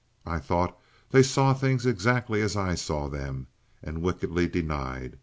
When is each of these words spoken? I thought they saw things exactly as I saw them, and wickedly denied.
I 0.25 0.39
thought 0.39 0.75
they 1.11 1.21
saw 1.21 1.53
things 1.53 1.85
exactly 1.85 2.41
as 2.41 2.57
I 2.57 2.73
saw 2.73 3.07
them, 3.07 3.45
and 3.83 4.01
wickedly 4.01 4.47
denied. 4.47 5.19